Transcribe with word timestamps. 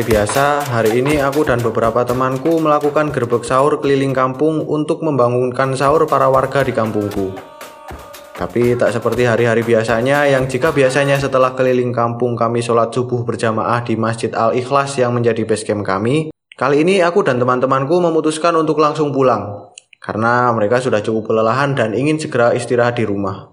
Seperti 0.00 0.16
biasa, 0.16 0.64
hari 0.72 1.04
ini 1.04 1.20
aku 1.20 1.44
dan 1.44 1.60
beberapa 1.60 2.00
temanku 2.08 2.56
melakukan 2.56 3.12
gerbek 3.12 3.44
sahur 3.44 3.84
keliling 3.84 4.16
kampung 4.16 4.64
untuk 4.64 5.04
membangunkan 5.04 5.76
sahur 5.76 6.08
para 6.08 6.24
warga 6.24 6.64
di 6.64 6.72
kampungku. 6.72 7.36
Tapi 8.32 8.80
tak 8.80 8.96
seperti 8.96 9.28
hari-hari 9.28 9.60
biasanya 9.60 10.24
yang 10.24 10.48
jika 10.48 10.72
biasanya 10.72 11.20
setelah 11.20 11.52
keliling 11.52 11.92
kampung 11.92 12.32
kami 12.32 12.64
sholat 12.64 12.88
subuh 12.96 13.28
berjamaah 13.28 13.84
di 13.84 14.00
Masjid 14.00 14.32
Al-Ikhlas 14.32 14.96
yang 14.96 15.12
menjadi 15.12 15.44
base 15.44 15.68
camp 15.68 15.84
kami, 15.84 16.32
kali 16.56 16.80
ini 16.80 17.04
aku 17.04 17.20
dan 17.20 17.36
teman-temanku 17.36 18.00
memutuskan 18.00 18.56
untuk 18.56 18.80
langsung 18.80 19.12
pulang 19.12 19.68
karena 20.00 20.48
mereka 20.56 20.80
sudah 20.80 21.04
cukup 21.04 21.28
kelelahan 21.28 21.76
dan 21.76 21.92
ingin 21.92 22.16
segera 22.16 22.56
istirahat 22.56 22.96
di 22.96 23.04
rumah. 23.04 23.52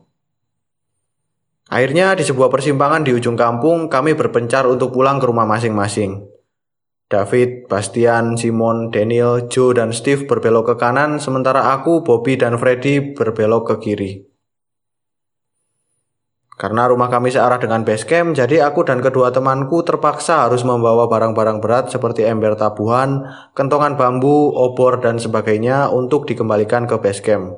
Akhirnya 1.67 2.15
di 2.15 2.23
sebuah 2.23 2.47
persimpangan 2.47 3.03
di 3.03 3.11
ujung 3.11 3.35
kampung 3.35 3.91
kami 3.91 4.15
berpencar 4.15 4.63
untuk 4.63 4.95
pulang 4.95 5.19
ke 5.19 5.27
rumah 5.27 5.43
masing-masing. 5.43 6.36
David, 7.07 7.71
Bastian, 7.71 8.35
Simon, 8.35 8.91
Daniel, 8.91 9.47
Joe, 9.47 9.71
dan 9.71 9.95
Steve 9.95 10.27
berbelok 10.27 10.75
ke 10.75 10.75
kanan, 10.75 11.23
sementara 11.23 11.71
aku, 11.71 12.03
Bobby, 12.03 12.35
dan 12.35 12.59
Freddy 12.59 13.15
berbelok 13.15 13.71
ke 13.71 13.75
kiri. 13.79 14.11
Karena 16.57 16.89
rumah 16.89 17.07
kami 17.07 17.31
searah 17.31 17.61
dengan 17.63 17.87
base 17.87 18.03
camp, 18.03 18.35
jadi 18.35 18.67
aku 18.67 18.83
dan 18.83 18.99
kedua 18.99 19.31
temanku 19.31 19.87
terpaksa 19.87 20.49
harus 20.49 20.67
membawa 20.67 21.07
barang-barang 21.07 21.63
berat 21.63 21.85
seperti 21.93 22.27
ember 22.27 22.59
tabuhan, 22.59 23.23
kentongan 23.55 23.95
bambu, 23.95 24.51
obor, 24.51 24.99
dan 24.99 25.15
sebagainya 25.15 25.87
untuk 25.93 26.27
dikembalikan 26.27 26.89
ke 26.89 26.97
base 26.99 27.21
camp. 27.23 27.55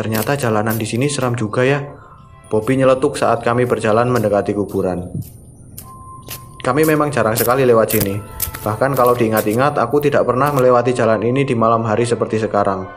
Ternyata 0.00 0.32
jalanan 0.38 0.80
di 0.80 0.88
sini 0.88 1.12
seram 1.12 1.36
juga 1.36 1.60
ya. 1.60 1.99
Bobby 2.50 2.74
nyeletuk 2.74 3.14
saat 3.14 3.46
kami 3.46 3.62
berjalan 3.62 4.10
mendekati 4.10 4.50
kuburan. 4.58 5.06
Kami 6.66 6.82
memang 6.82 7.14
jarang 7.14 7.38
sekali 7.38 7.62
lewat 7.62 7.94
sini. 7.94 8.18
Bahkan 8.66 8.98
kalau 8.98 9.14
diingat-ingat, 9.14 9.78
aku 9.78 10.02
tidak 10.02 10.26
pernah 10.26 10.50
melewati 10.50 10.90
jalan 10.90 11.22
ini 11.22 11.46
di 11.46 11.54
malam 11.54 11.86
hari 11.86 12.02
seperti 12.02 12.42
sekarang. 12.42 12.90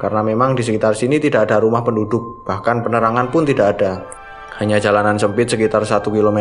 Karena 0.00 0.24
memang 0.24 0.56
di 0.56 0.64
sekitar 0.64 0.96
sini 0.96 1.20
tidak 1.20 1.52
ada 1.52 1.60
rumah 1.60 1.84
penduduk, 1.84 2.48
bahkan 2.48 2.80
penerangan 2.80 3.28
pun 3.28 3.44
tidak 3.44 3.76
ada. 3.76 4.08
Hanya 4.56 4.80
jalanan 4.80 5.20
sempit 5.20 5.52
sekitar 5.52 5.84
1 5.84 6.08
km 6.08 6.40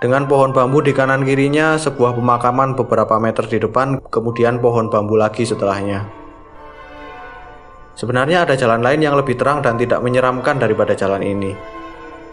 dengan 0.00 0.24
pohon 0.24 0.56
bambu 0.56 0.80
di 0.80 0.96
kanan 0.96 1.28
kirinya, 1.28 1.76
sebuah 1.76 2.16
pemakaman 2.16 2.72
beberapa 2.72 3.20
meter 3.20 3.44
di 3.52 3.60
depan, 3.60 4.00
kemudian 4.08 4.64
pohon 4.64 4.88
bambu 4.88 5.20
lagi 5.20 5.44
setelahnya. 5.44 6.25
Sebenarnya 7.96 8.44
ada 8.44 8.52
jalan 8.60 8.84
lain 8.84 9.00
yang 9.00 9.16
lebih 9.16 9.40
terang 9.40 9.64
dan 9.64 9.80
tidak 9.80 10.04
menyeramkan 10.04 10.60
daripada 10.60 10.92
jalan 10.92 11.24
ini. 11.24 11.56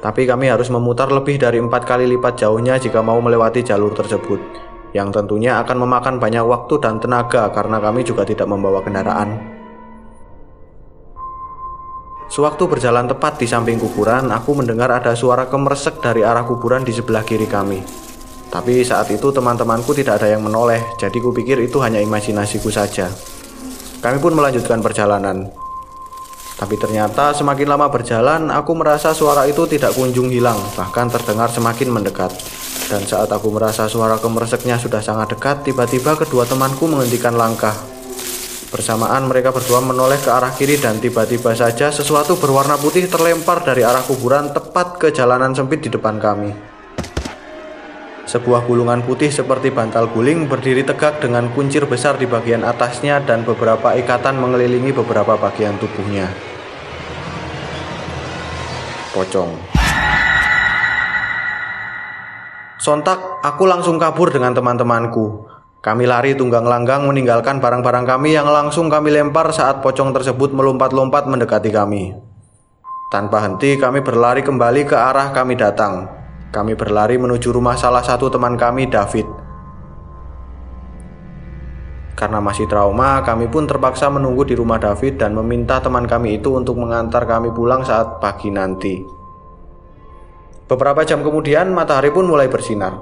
Tapi 0.03 0.28
kami 0.28 0.52
harus 0.52 0.67
memutar 0.67 1.08
lebih 1.08 1.39
dari 1.39 1.64
empat 1.64 1.88
kali 1.88 2.03
lipat 2.03 2.44
jauhnya 2.44 2.75
jika 2.75 3.00
mau 3.00 3.23
melewati 3.23 3.64
jalur 3.64 3.95
tersebut, 3.95 4.44
yang 4.91 5.16
tentunya 5.16 5.64
akan 5.64 5.88
memakan 5.88 6.19
banyak 6.19 6.44
waktu 6.44 6.84
dan 6.84 7.00
tenaga 7.00 7.47
karena 7.56 7.80
kami 7.80 8.03
juga 8.03 8.28
tidak 8.28 8.52
membawa 8.52 8.84
kendaraan. 8.84 9.39
Sewaktu 12.28 12.67
berjalan 12.67 13.08
tepat 13.08 13.39
di 13.39 13.47
samping 13.47 13.80
kuburan, 13.80 14.36
aku 14.36 14.59
mendengar 14.59 14.91
ada 14.91 15.16
suara 15.16 15.47
kemersek 15.47 16.03
dari 16.03 16.28
arah 16.28 16.44
kuburan 16.44 16.84
di 16.84 16.91
sebelah 16.91 17.23
kiri 17.23 17.47
kami. 17.47 17.80
Tapi 18.52 18.84
saat 18.84 19.08
itu 19.16 19.31
teman-temanku 19.31 19.95
tidak 19.95 20.19
ada 20.19 20.36
yang 20.36 20.44
menoleh, 20.44 20.84
jadi 21.00 21.16
kupikir 21.23 21.56
itu 21.64 21.80
hanya 21.80 22.03
imajinasiku 22.03 22.67
saja. 22.67 23.08
Kami 24.03 24.19
pun 24.19 24.35
melanjutkan 24.35 24.83
perjalanan. 24.83 25.47
Tapi 26.59 26.75
ternyata 26.75 27.31
semakin 27.31 27.72
lama 27.72 27.88
berjalan, 27.88 28.51
aku 28.51 28.75
merasa 28.75 29.16
suara 29.16 29.47
itu 29.47 29.63
tidak 29.63 29.95
kunjung 29.95 30.28
hilang, 30.28 30.59
bahkan 30.75 31.07
terdengar 31.07 31.47
semakin 31.47 31.88
mendekat. 31.88 32.35
Dan 32.91 33.07
saat 33.07 33.31
aku 33.31 33.47
merasa 33.47 33.88
suara 33.88 34.19
kemerseknya 34.19 34.75
sudah 34.75 35.00
sangat 35.00 35.39
dekat, 35.39 35.63
tiba-tiba 35.63 36.19
kedua 36.19 36.44
temanku 36.44 36.83
menghentikan 36.91 37.39
langkah. 37.39 37.73
Bersamaan 38.75 39.23
mereka 39.31 39.55
berdua 39.55 39.79
menoleh 39.79 40.19
ke 40.19 40.28
arah 40.28 40.51
kiri 40.51 40.81
dan 40.83 40.99
tiba-tiba 40.99 41.55
saja 41.55 41.88
sesuatu 41.88 42.35
berwarna 42.35 42.75
putih 42.75 43.07
terlempar 43.07 43.63
dari 43.63 43.88
arah 43.88 44.03
kuburan 44.03 44.51
tepat 44.51 44.99
ke 44.99 45.07
jalanan 45.16 45.55
sempit 45.55 45.79
di 45.79 45.88
depan 45.88 46.19
kami. 46.19 46.72
Sebuah 48.23 48.63
gulungan 48.63 49.03
putih 49.03 49.28
seperti 49.28 49.67
bantal 49.67 50.07
guling 50.07 50.47
berdiri 50.47 50.88
tegak 50.88 51.19
dengan 51.19 51.51
kuncir 51.51 51.84
besar 51.84 52.16
di 52.16 52.23
bagian 52.23 52.63
atasnya 52.63 53.19
dan 53.19 53.44
beberapa 53.44 53.91
ikatan 54.00 54.39
mengelilingi 54.39 54.95
beberapa 54.95 55.35
bagian 55.35 55.75
tubuhnya. 55.75 56.31
Pocong. 59.11 59.51
Sontak, 62.79 63.44
aku 63.44 63.67
langsung 63.67 64.00
kabur 64.00 64.31
dengan 64.31 64.55
teman-temanku. 64.55 65.51
Kami 65.84 66.07
lari 66.07 66.31
tunggang 66.40 66.63
langgang 66.63 67.03
meninggalkan 67.03 67.59
barang-barang 67.59 68.07
kami 68.07 68.40
yang 68.40 68.47
langsung 68.47 68.88
kami 68.88 69.11
lempar 69.11 69.51
saat 69.51 69.84
pocong 69.84 70.16
tersebut 70.16 70.55
melompat-lompat 70.55 71.28
mendekati 71.28 71.75
kami. 71.75 72.16
Tanpa 73.11 73.44
henti, 73.44 73.75
kami 73.75 74.00
berlari 74.00 74.47
kembali 74.47 74.88
ke 74.88 74.95
arah 74.95 75.35
kami 75.35 75.59
datang. 75.59 76.22
Kami 76.53 76.78
berlari 76.78 77.18
menuju 77.18 77.50
rumah 77.50 77.74
salah 77.74 78.06
satu 78.06 78.30
teman 78.30 78.53
kami, 78.53 78.86
David. 78.86 79.25
Karena 82.14 82.38
masih 82.38 82.69
trauma, 82.69 83.25
kami 83.25 83.50
pun 83.50 83.66
terpaksa 83.66 84.06
menunggu 84.14 84.46
di 84.46 84.53
rumah 84.53 84.78
David 84.78 85.18
dan 85.18 85.34
meminta 85.34 85.81
teman 85.81 86.06
kami 86.06 86.38
itu 86.38 86.53
untuk 86.53 86.78
mengantar 86.78 87.25
kami 87.25 87.50
pulang 87.50 87.81
saat 87.81 88.22
pagi 88.22 88.53
nanti. 88.53 89.02
Beberapa 90.69 91.02
jam 91.09 91.25
kemudian, 91.25 91.74
matahari 91.74 92.14
pun 92.14 92.30
mulai 92.30 92.46
bersinar. 92.53 93.02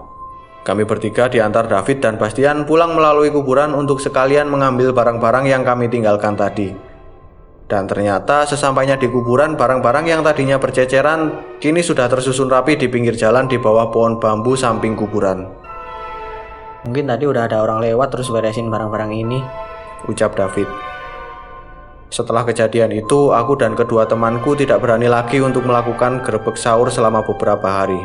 Kami 0.64 0.88
bertiga 0.88 1.28
diantar 1.28 1.68
David 1.68 2.00
dan 2.00 2.16
Bastian 2.16 2.64
pulang 2.64 2.96
melalui 2.96 3.36
kuburan 3.36 3.76
untuk 3.76 4.00
sekalian 4.00 4.48
mengambil 4.48 4.96
barang-barang 4.96 5.44
yang 5.44 5.68
kami 5.68 5.92
tinggalkan 5.92 6.40
tadi. 6.40 6.91
Dan 7.72 7.88
ternyata 7.88 8.44
sesampainya 8.44 9.00
di 9.00 9.08
kuburan 9.08 9.56
barang-barang 9.56 10.04
yang 10.04 10.20
tadinya 10.28 10.60
berceceran 10.60 11.56
kini 11.64 11.80
sudah 11.80 12.12
tersusun 12.12 12.52
rapi 12.52 12.76
di 12.76 12.92
pinggir 12.92 13.16
jalan 13.16 13.48
di 13.48 13.56
bawah 13.56 13.88
pohon 13.88 14.20
bambu 14.20 14.60
samping 14.60 14.92
kuburan. 15.00 15.48
Mungkin 16.84 17.08
tadi 17.08 17.24
udah 17.24 17.48
ada 17.48 17.64
orang 17.64 17.80
lewat 17.80 18.12
terus 18.12 18.28
beresin 18.28 18.68
barang-barang 18.68 19.16
ini, 19.16 19.40
ucap 20.12 20.36
David. 20.36 20.68
Setelah 22.12 22.44
kejadian 22.44 22.92
itu, 22.92 23.32
aku 23.32 23.56
dan 23.56 23.72
kedua 23.72 24.04
temanku 24.04 24.52
tidak 24.60 24.84
berani 24.84 25.08
lagi 25.08 25.40
untuk 25.40 25.64
melakukan 25.64 26.28
gerbek 26.28 26.60
sahur 26.60 26.92
selama 26.92 27.24
beberapa 27.24 27.72
hari. 27.72 28.04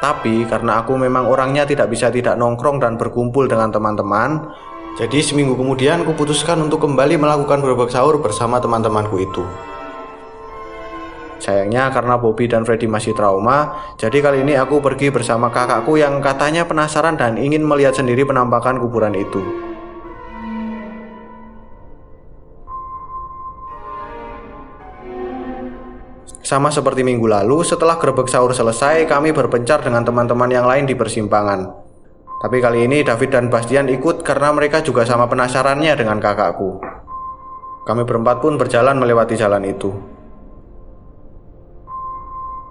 Tapi 0.00 0.48
karena 0.48 0.80
aku 0.80 0.96
memang 0.96 1.28
orangnya 1.28 1.68
tidak 1.68 1.92
bisa 1.92 2.08
tidak 2.08 2.40
nongkrong 2.40 2.80
dan 2.80 2.96
berkumpul 2.96 3.44
dengan 3.44 3.68
teman-teman, 3.68 4.48
jadi 4.96 5.20
seminggu 5.20 5.60
kemudian 5.60 6.08
kuputuskan 6.08 6.56
untuk 6.64 6.80
kembali 6.88 7.20
melakukan 7.20 7.60
berbak 7.60 7.92
sahur 7.92 8.16
bersama 8.16 8.56
teman-temanku 8.56 9.20
itu. 9.20 9.44
Sayangnya 11.36 11.92
karena 11.92 12.16
Bobby 12.16 12.48
dan 12.48 12.64
Freddy 12.64 12.88
masih 12.88 13.12
trauma, 13.12 13.76
jadi 14.00 14.24
kali 14.24 14.40
ini 14.40 14.56
aku 14.56 14.80
pergi 14.80 15.12
bersama 15.12 15.52
kakakku 15.52 16.00
yang 16.00 16.24
katanya 16.24 16.64
penasaran 16.64 17.20
dan 17.20 17.36
ingin 17.36 17.60
melihat 17.60 17.92
sendiri 17.92 18.24
penampakan 18.24 18.80
kuburan 18.80 19.12
itu. 19.12 19.44
Sama 26.40 26.72
seperti 26.72 27.04
minggu 27.04 27.28
lalu, 27.28 27.68
setelah 27.68 28.00
gerbek 28.00 28.32
sahur 28.32 28.56
selesai, 28.56 29.04
kami 29.04 29.36
berpencar 29.36 29.84
dengan 29.84 30.08
teman-teman 30.08 30.48
yang 30.48 30.64
lain 30.64 30.88
di 30.88 30.96
persimpangan. 30.96 31.85
Tapi 32.36 32.60
kali 32.60 32.84
ini 32.84 33.00
David 33.00 33.30
dan 33.32 33.46
Bastian 33.48 33.88
ikut 33.88 34.20
karena 34.20 34.52
mereka 34.52 34.84
juga 34.84 35.08
sama 35.08 35.24
penasarannya 35.24 35.96
dengan 35.96 36.20
kakakku. 36.20 36.78
Kami 37.86 38.02
berempat 38.02 38.44
pun 38.44 38.60
berjalan 38.60 38.98
melewati 38.98 39.38
jalan 39.38 39.64
itu. 39.64 39.94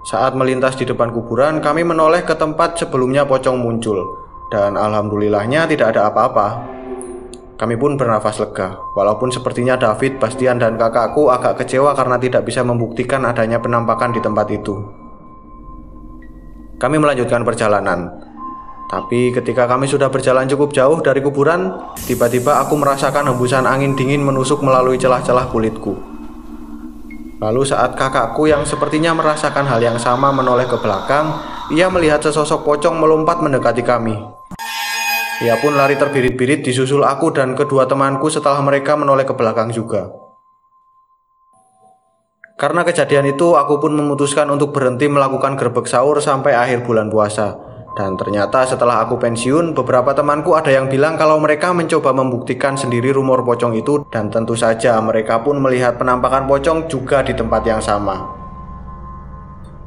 Saat 0.06 0.38
melintas 0.38 0.78
di 0.78 0.86
depan 0.86 1.10
kuburan, 1.10 1.58
kami 1.58 1.82
menoleh 1.82 2.22
ke 2.22 2.38
tempat 2.38 2.78
sebelumnya 2.78 3.26
pocong 3.26 3.58
muncul, 3.58 4.22
dan 4.54 4.78
alhamdulillahnya 4.78 5.66
tidak 5.66 5.98
ada 5.98 6.14
apa-apa. 6.14 6.62
Kami 7.58 7.74
pun 7.74 7.98
bernafas 7.98 8.38
lega, 8.38 8.78
walaupun 8.94 9.34
sepertinya 9.34 9.74
David, 9.74 10.22
Bastian, 10.22 10.62
dan 10.62 10.78
kakakku 10.78 11.26
agak 11.32 11.58
kecewa 11.64 11.96
karena 11.98 12.22
tidak 12.22 12.46
bisa 12.46 12.62
membuktikan 12.62 13.26
adanya 13.26 13.58
penampakan 13.58 14.14
di 14.14 14.22
tempat 14.22 14.46
itu. 14.52 14.78
Kami 16.76 16.96
melanjutkan 17.00 17.42
perjalanan. 17.42 18.25
Tapi 18.86 19.34
ketika 19.34 19.66
kami 19.66 19.90
sudah 19.90 20.06
berjalan 20.06 20.46
cukup 20.46 20.70
jauh 20.70 21.02
dari 21.02 21.18
kuburan, 21.18 21.74
tiba-tiba 22.06 22.62
aku 22.62 22.78
merasakan 22.78 23.34
hembusan 23.34 23.66
angin 23.66 23.98
dingin 23.98 24.22
menusuk 24.22 24.62
melalui 24.62 24.94
celah-celah 24.94 25.50
kulitku. 25.50 25.98
Lalu 27.42 27.66
saat 27.66 27.98
kakakku 27.98 28.46
yang 28.46 28.62
sepertinya 28.62 29.12
merasakan 29.12 29.66
hal 29.66 29.82
yang 29.82 29.98
sama 29.98 30.30
menoleh 30.30 30.70
ke 30.70 30.78
belakang, 30.78 31.34
ia 31.74 31.90
melihat 31.90 32.22
sesosok 32.22 32.62
pocong 32.62 32.96
melompat 32.96 33.42
mendekati 33.42 33.82
kami. 33.82 34.14
Ia 35.44 35.58
pun 35.60 35.76
lari 35.76 35.98
terbirit-birit 36.00 36.64
disusul 36.64 37.04
aku 37.04 37.34
dan 37.34 37.52
kedua 37.58 37.84
temanku 37.84 38.32
setelah 38.32 38.62
mereka 38.62 38.96
menoleh 38.96 39.26
ke 39.26 39.34
belakang 39.34 39.68
juga. 39.68 40.08
Karena 42.56 42.88
kejadian 42.88 43.36
itu, 43.36 43.52
aku 43.52 43.84
pun 43.84 43.92
memutuskan 43.92 44.48
untuk 44.48 44.72
berhenti 44.72 45.10
melakukan 45.12 45.60
gerbek 45.60 45.84
sahur 45.84 46.24
sampai 46.24 46.56
akhir 46.56 46.88
bulan 46.88 47.12
puasa. 47.12 47.65
Dan 47.96 48.12
ternyata 48.20 48.68
setelah 48.68 49.00
aku 49.08 49.16
pensiun, 49.16 49.72
beberapa 49.72 50.12
temanku 50.12 50.52
ada 50.52 50.68
yang 50.68 50.84
bilang 50.84 51.16
kalau 51.16 51.40
mereka 51.40 51.72
mencoba 51.72 52.12
membuktikan 52.12 52.76
sendiri 52.76 53.08
rumor 53.08 53.40
pocong 53.40 53.72
itu 53.72 54.04
dan 54.12 54.28
tentu 54.28 54.52
saja 54.52 55.00
mereka 55.00 55.40
pun 55.40 55.56
melihat 55.56 55.96
penampakan 55.96 56.44
pocong 56.44 56.92
juga 56.92 57.24
di 57.24 57.32
tempat 57.32 57.64
yang 57.64 57.80
sama. 57.80 58.36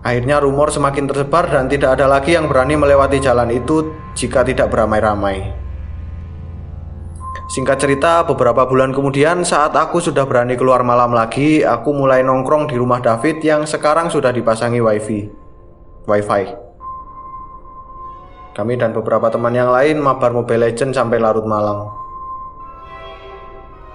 Akhirnya 0.02 0.42
rumor 0.42 0.74
semakin 0.74 1.06
tersebar 1.06 1.54
dan 1.54 1.70
tidak 1.70 2.02
ada 2.02 2.10
lagi 2.10 2.34
yang 2.34 2.50
berani 2.50 2.74
melewati 2.82 3.22
jalan 3.22 3.54
itu 3.54 3.94
jika 4.18 4.42
tidak 4.42 4.74
beramai-ramai. 4.74 5.54
Singkat 7.46 7.78
cerita, 7.78 8.26
beberapa 8.26 8.66
bulan 8.66 8.90
kemudian 8.90 9.46
saat 9.46 9.78
aku 9.78 10.02
sudah 10.02 10.26
berani 10.26 10.58
keluar 10.58 10.82
malam 10.82 11.14
lagi, 11.14 11.62
aku 11.62 11.94
mulai 11.94 12.26
nongkrong 12.26 12.74
di 12.74 12.78
rumah 12.78 13.06
David 13.06 13.42
yang 13.46 13.70
sekarang 13.70 14.10
sudah 14.10 14.34
dipasangi 14.34 14.82
wifi. 14.82 15.30
Wifi. 16.10 16.69
Kami 18.60 18.76
dan 18.76 18.92
beberapa 18.92 19.32
teman 19.32 19.56
yang 19.56 19.72
lain 19.72 20.04
mabar 20.04 20.36
Mobile 20.36 20.68
Legends 20.68 21.00
sampai 21.00 21.16
larut 21.16 21.48
malam. 21.48 21.88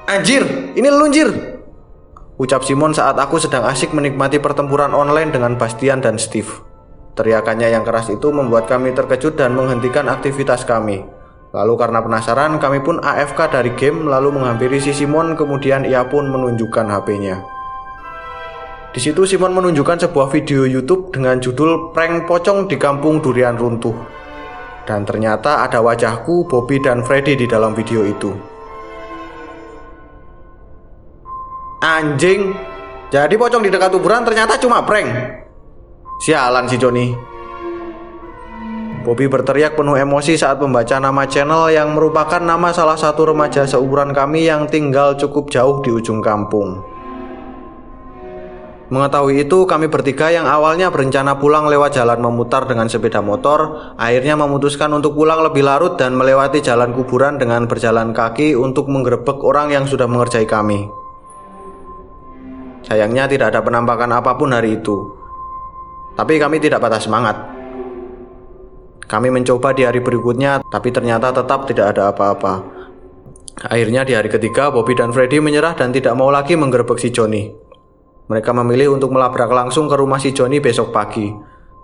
Anjir, 0.09 0.73
ini 0.73 0.89
lunjir, 0.89 1.29
Ucap 2.35 2.65
Simon 2.65 2.91
saat 2.91 3.15
aku 3.15 3.37
sedang 3.37 3.63
asik 3.63 3.93
menikmati 3.93 4.41
pertempuran 4.41 4.91
online 4.91 5.31
dengan 5.31 5.55
Bastian 5.61 6.01
dan 6.01 6.17
Steve. 6.17 6.51
Teriakannya 7.15 7.71
yang 7.71 7.87
keras 7.87 8.11
itu 8.11 8.33
membuat 8.35 8.67
kami 8.67 8.91
terkejut 8.91 9.37
dan 9.37 9.53
menghentikan 9.53 10.09
aktivitas 10.11 10.67
kami. 10.67 11.07
Lalu 11.55 11.75
karena 11.79 12.03
penasaran, 12.03 12.59
kami 12.59 12.83
pun 12.83 12.99
AFK 13.05 13.53
dari 13.53 13.71
game 13.79 14.11
lalu 14.11 14.35
menghampiri 14.35 14.81
si 14.81 14.91
Simon 14.91 15.37
kemudian 15.37 15.87
ia 15.87 16.09
pun 16.11 16.27
menunjukkan 16.27 16.89
HP-nya. 16.89 17.45
Di 18.91 18.99
situ 18.99 19.29
Simon 19.29 19.55
menunjukkan 19.55 20.09
sebuah 20.09 20.33
video 20.33 20.67
YouTube 20.67 21.13
dengan 21.13 21.39
judul 21.39 21.95
Prank 21.95 22.27
Pocong 22.27 22.67
di 22.67 22.75
Kampung 22.75 23.23
Durian 23.23 23.55
Runtuh. 23.55 24.14
Dan 24.85 25.09
ternyata 25.09 25.65
ada 25.65 25.81
wajahku, 25.81 26.45
Bobby 26.45 26.77
dan 26.81 27.01
Freddy 27.01 27.41
di 27.41 27.49
dalam 27.49 27.73
video 27.73 28.05
itu. 28.05 28.33
Anjing. 31.81 32.53
Jadi 33.09 33.35
pocong 33.37 33.65
di 33.65 33.73
dekat 33.73 33.93
kuburan 33.93 34.25
ternyata 34.25 34.57
cuma 34.61 34.85
prank. 34.85 35.09
Sialan 36.21 36.69
si 36.69 36.77
Joni. 36.81 37.13
Bobby 39.05 39.29
berteriak 39.29 39.77
penuh 39.77 40.01
emosi 40.01 40.33
saat 40.41 40.57
membaca 40.65 40.97
nama 40.97 41.29
channel 41.29 41.69
yang 41.69 41.93
merupakan 41.93 42.41
nama 42.41 42.73
salah 42.73 42.97
satu 42.97 43.29
remaja 43.29 43.69
seumuran 43.69 44.17
kami 44.17 44.49
yang 44.49 44.65
tinggal 44.65 45.13
cukup 45.21 45.53
jauh 45.53 45.85
di 45.85 45.93
ujung 45.93 46.25
kampung. 46.25 46.94
Mengetahui 48.85 49.49
itu, 49.49 49.65
kami 49.65 49.89
bertiga 49.89 50.29
yang 50.29 50.45
awalnya 50.45 50.93
berencana 50.93 51.41
pulang 51.41 51.73
lewat 51.73 51.97
jalan 51.97 52.21
memutar 52.21 52.69
dengan 52.69 52.85
sepeda 52.85 53.25
motor, 53.25 53.93
akhirnya 53.97 54.37
memutuskan 54.37 54.93
untuk 54.93 55.17
pulang 55.17 55.41
lebih 55.41 55.65
larut 55.65 55.97
dan 55.97 56.13
melewati 56.13 56.61
jalan 56.61 56.93
kuburan 56.93 57.41
dengan 57.41 57.65
berjalan 57.65 58.13
kaki 58.13 58.53
untuk 58.53 58.93
menggerebek 58.93 59.41
orang 59.41 59.73
yang 59.73 59.89
sudah 59.89 60.05
mengerjai 60.05 60.45
kami. 60.45 60.85
Sayangnya 62.85 63.25
tidak 63.25 63.57
ada 63.57 63.65
penampakan 63.65 64.13
apa 64.13 64.37
pun 64.37 64.53
hari 64.53 64.77
itu. 64.77 65.17
Tapi 66.13 66.37
kami 66.37 66.61
tidak 66.61 66.85
patah 66.85 67.01
semangat. 67.01 67.37
Kami 69.09 69.33
mencoba 69.33 69.73
di 69.73 69.89
hari 69.89 70.05
berikutnya, 70.05 70.61
tapi 70.69 70.93
ternyata 70.93 71.33
tetap 71.33 71.65
tidak 71.65 71.97
ada 71.97 72.13
apa-apa. 72.13 72.61
Akhirnya 73.65 74.05
di 74.05 74.13
hari 74.13 74.29
ketiga, 74.29 74.69
Bobby 74.69 74.93
dan 74.93 75.09
Freddy 75.09 75.41
menyerah 75.41 75.73
dan 75.73 75.89
tidak 75.89 76.13
mau 76.13 76.29
lagi 76.29 76.53
menggerebek 76.53 77.01
si 77.01 77.09
Johnny. 77.09 77.64
Mereka 78.25 78.57
memilih 78.57 78.97
untuk 78.97 79.13
melabrak 79.13 79.53
langsung 79.53 79.85
ke 79.85 79.97
rumah 80.01 80.17
si 80.17 80.33
Johnny 80.33 80.57
besok 80.61 80.91
pagi. 80.93 81.29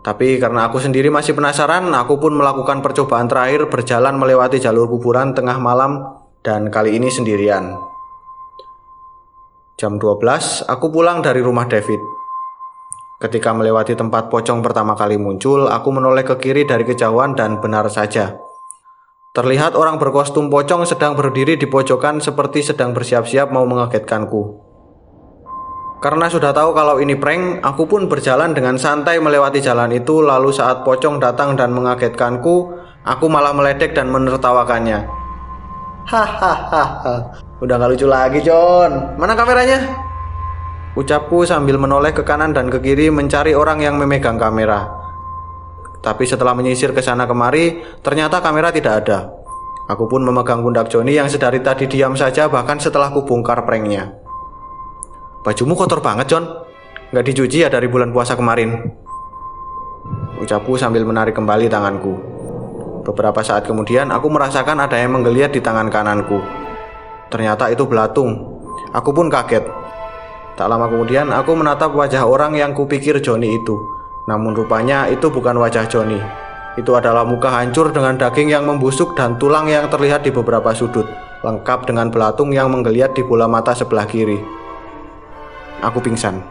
Tapi 0.01 0.41
karena 0.41 0.73
aku 0.73 0.81
sendiri 0.81 1.13
masih 1.13 1.37
penasaran, 1.37 1.93
aku 1.93 2.17
pun 2.17 2.33
melakukan 2.33 2.81
percobaan 2.81 3.29
terakhir 3.29 3.69
berjalan 3.69 4.17
melewati 4.17 4.57
jalur 4.57 4.89
kuburan 4.89 5.37
tengah 5.37 5.61
malam 5.61 6.01
dan 6.41 6.73
kali 6.73 6.97
ini 6.97 7.13
sendirian. 7.13 7.77
Jam 9.77 10.01
12, 10.01 10.65
aku 10.65 10.87
pulang 10.89 11.21
dari 11.21 11.45
rumah 11.45 11.69
David. 11.69 12.01
Ketika 13.21 13.53
melewati 13.53 13.93
tempat 13.93 14.33
pocong 14.33 14.65
pertama 14.65 14.97
kali 14.97 15.21
muncul, 15.21 15.69
aku 15.69 15.89
menoleh 15.93 16.25
ke 16.25 16.41
kiri 16.41 16.65
dari 16.65 16.89
kejauhan 16.89 17.37
dan 17.37 17.61
benar 17.61 17.85
saja. 17.93 18.41
Terlihat 19.37 19.77
orang 19.77 20.01
berkostum 20.01 20.49
pocong 20.49 20.89
sedang 20.89 21.17
berdiri 21.17 21.61
di 21.61 21.69
pojokan 21.69 22.25
seperti 22.25 22.65
sedang 22.65 22.97
bersiap-siap 22.97 23.53
mau 23.53 23.69
mengagetkanku. 23.69 24.60
Karena 26.01 26.33
sudah 26.33 26.57
tahu 26.57 26.73
kalau 26.73 26.97
ini 26.97 27.13
prank, 27.13 27.61
aku 27.61 27.85
pun 27.85 28.09
berjalan 28.09 28.57
dengan 28.57 28.81
santai 28.81 29.21
melewati 29.21 29.61
jalan 29.61 29.93
itu 29.93 30.25
lalu 30.25 30.49
saat 30.49 30.81
pocong 30.81 31.21
datang 31.21 31.61
dan 31.61 31.77
mengagetkanku, 31.77 32.73
aku 33.05 33.27
malah 33.29 33.53
meledek 33.53 33.93
dan 33.93 34.09
menertawakannya. 34.09 35.05
Hahaha. 36.09 36.85
Udah 37.61 37.75
gak 37.77 37.91
lucu 37.93 38.09
lagi, 38.09 38.41
John. 38.41 39.21
Mana 39.21 39.37
kameranya? 39.37 39.77
Ucapku 40.97 41.45
sambil 41.45 41.77
menoleh 41.77 42.17
ke 42.17 42.25
kanan 42.25 42.57
dan 42.57 42.73
ke 42.73 42.81
kiri 42.81 43.13
mencari 43.13 43.53
orang 43.53 43.85
yang 43.85 44.01
memegang 44.01 44.41
kamera. 44.41 44.89
Tapi 46.01 46.25
setelah 46.25 46.57
menyisir 46.57 46.97
ke 46.97 47.05
sana 47.05 47.29
kemari, 47.29 47.77
ternyata 48.01 48.41
kamera 48.41 48.73
tidak 48.73 49.05
ada. 49.05 49.29
Aku 49.93 50.09
pun 50.09 50.25
memegang 50.25 50.65
pundak 50.65 50.89
Joni 50.89 51.13
yang 51.13 51.29
sedari 51.29 51.61
tadi 51.61 51.85
diam 51.85 52.17
saja 52.17 52.49
bahkan 52.49 52.81
setelah 52.81 53.13
ku 53.13 53.29
bongkar 53.29 53.69
pranknya. 53.69 54.30
Bajumu 55.41 55.73
kotor 55.73 56.05
banget, 56.05 56.29
John. 56.29 56.45
Gak 57.17 57.25
dicuci 57.25 57.65
ya 57.65 57.73
dari 57.73 57.89
bulan 57.89 58.13
puasa 58.13 58.37
kemarin. 58.37 58.77
Ucapku 60.37 60.77
sambil 60.77 61.09
menarik 61.09 61.33
kembali 61.33 61.65
tanganku. 61.73 62.13
Beberapa 63.09 63.41
saat 63.41 63.65
kemudian, 63.65 64.13
aku 64.13 64.29
merasakan 64.29 64.85
ada 64.85 65.01
yang 65.01 65.17
menggeliat 65.17 65.49
di 65.49 65.65
tangan 65.65 65.89
kananku. 65.89 66.45
Ternyata 67.33 67.73
itu 67.73 67.89
belatung. 67.89 68.37
Aku 68.93 69.17
pun 69.17 69.33
kaget. 69.33 69.65
Tak 70.61 70.69
lama 70.69 70.93
kemudian 70.93 71.33
aku 71.33 71.57
menatap 71.57 71.97
wajah 71.97 72.29
orang 72.29 72.53
yang 72.61 72.77
kupikir 72.77 73.17
Joni 73.25 73.57
itu. 73.57 73.81
Namun 74.29 74.53
rupanya 74.53 75.09
itu 75.09 75.33
bukan 75.33 75.57
wajah 75.57 75.89
Joni. 75.89 76.21
Itu 76.77 77.01
adalah 77.01 77.25
muka 77.25 77.49
hancur 77.49 77.97
dengan 77.97 78.21
daging 78.21 78.53
yang 78.53 78.69
membusuk 78.69 79.17
dan 79.17 79.41
tulang 79.41 79.73
yang 79.73 79.89
terlihat 79.89 80.21
di 80.21 80.37
beberapa 80.37 80.77
sudut, 80.77 81.09
lengkap 81.41 81.89
dengan 81.89 82.13
belatung 82.13 82.53
yang 82.53 82.69
menggeliat 82.69 83.17
di 83.17 83.25
bola 83.25 83.49
mata 83.49 83.73
sebelah 83.73 84.05
kiri. 84.05 84.60
Aku 85.81 85.99
pingsan. 86.05 86.45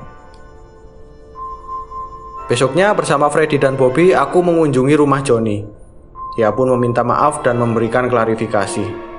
Besoknya 2.49 2.97
bersama 2.97 3.29
Freddy 3.29 3.61
dan 3.61 3.77
Bobby, 3.77 4.09
aku 4.09 4.41
mengunjungi 4.41 4.97
rumah 4.97 5.21
Joni. 5.21 5.61
Ia 6.41 6.49
pun 6.49 6.73
meminta 6.73 7.05
maaf 7.05 7.45
dan 7.45 7.61
memberikan 7.61 8.09
klarifikasi. 8.09 9.09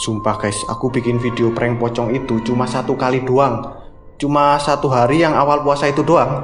Sumpah 0.00 0.36
guys, 0.40 0.56
aku 0.64 0.88
bikin 0.88 1.20
video 1.20 1.52
prank 1.52 1.76
pocong 1.76 2.16
itu 2.16 2.40
cuma 2.40 2.64
satu 2.64 2.96
kali 2.96 3.20
doang. 3.20 3.68
Cuma 4.16 4.56
satu 4.56 4.88
hari 4.88 5.20
yang 5.20 5.36
awal 5.36 5.60
puasa 5.60 5.92
itu 5.92 6.00
doang. 6.00 6.40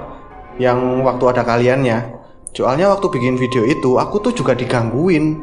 Yang 0.61 0.77
waktu 1.09 1.25
ada 1.33 1.41
kaliannya. 1.41 1.99
Soalnya 2.53 2.93
waktu 2.93 3.09
bikin 3.09 3.41
video 3.41 3.65
itu, 3.65 3.97
aku 3.97 4.21
tuh 4.21 4.37
juga 4.37 4.53
digangguin. 4.53 5.41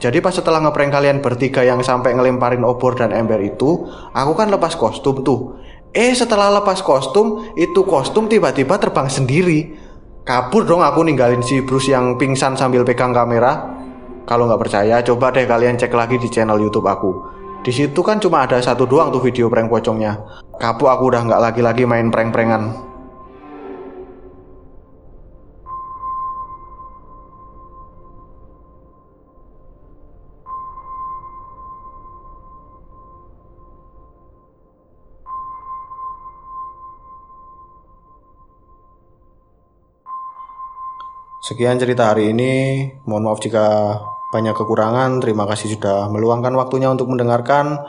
Jadi 0.00 0.24
pas 0.24 0.32
setelah 0.32 0.64
ngeprank 0.64 0.90
kalian 0.96 1.20
bertiga 1.20 1.60
yang 1.60 1.84
sampai 1.84 2.16
ngelemparin 2.16 2.64
obor 2.64 2.96
dan 2.96 3.12
ember 3.12 3.36
itu, 3.44 3.84
aku 4.16 4.32
kan 4.32 4.48
lepas 4.48 4.72
kostum 4.72 5.20
tuh. 5.20 5.60
Eh 5.92 6.16
setelah 6.16 6.48
lepas 6.56 6.80
kostum, 6.80 7.52
itu 7.52 7.84
kostum 7.84 8.24
tiba-tiba 8.24 8.80
terbang 8.80 9.12
sendiri. 9.12 9.76
Kabur 10.24 10.64
dong 10.64 10.80
aku 10.80 11.04
ninggalin 11.04 11.44
si 11.44 11.60
Bruce 11.60 11.92
yang 11.92 12.16
pingsan 12.16 12.56
sambil 12.56 12.80
pegang 12.80 13.12
kamera. 13.12 13.76
Kalau 14.24 14.48
nggak 14.48 14.62
percaya, 14.62 15.04
coba 15.04 15.36
deh 15.36 15.44
kalian 15.44 15.76
cek 15.76 15.92
lagi 15.92 16.16
di 16.16 16.32
channel 16.32 16.56
YouTube 16.56 16.88
aku. 16.88 17.10
Di 17.60 17.68
situ 17.68 18.00
kan 18.00 18.16
cuma 18.16 18.48
ada 18.48 18.56
satu 18.56 18.88
doang 18.88 19.12
tuh 19.12 19.20
video 19.20 19.52
prank 19.52 19.68
pocongnya. 19.68 20.16
Kapok 20.56 20.88
aku 20.88 21.12
udah 21.12 21.28
nggak 21.28 21.40
lagi-lagi 21.44 21.84
main 21.84 22.08
prank-prankan. 22.08 22.89
Sekian 41.40 41.80
cerita 41.80 42.12
hari 42.12 42.36
ini. 42.36 42.84
Mohon 43.08 43.32
maaf 43.32 43.40
jika 43.40 43.96
banyak 44.28 44.52
kekurangan. 44.52 45.24
Terima 45.24 45.48
kasih 45.48 45.72
sudah 45.72 46.12
meluangkan 46.12 46.52
waktunya 46.52 46.92
untuk 46.92 47.08
mendengarkan. 47.08 47.80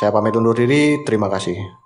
Saya 0.00 0.08
pamit 0.16 0.32
undur 0.32 0.56
diri. 0.56 1.04
Terima 1.04 1.28
kasih. 1.28 1.79